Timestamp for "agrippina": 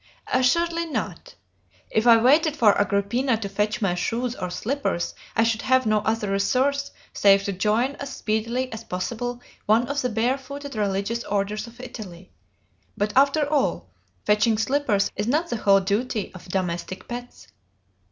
2.73-3.37